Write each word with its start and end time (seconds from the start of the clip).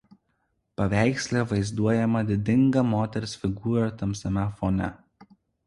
Paveiksle 0.79 1.43
vaizduojama 1.51 2.23
didinga 2.31 2.85
moters 2.95 3.39
figūra 3.45 3.95
tamsiame 4.03 4.51
fone. 4.59 4.93